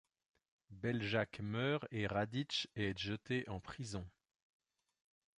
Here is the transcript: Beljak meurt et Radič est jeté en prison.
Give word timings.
Beljak 0.71 1.39
meurt 1.41 1.85
et 1.91 2.07
Radič 2.07 2.67
est 2.73 2.97
jeté 2.97 3.47
en 3.47 3.59
prison. 3.59 4.03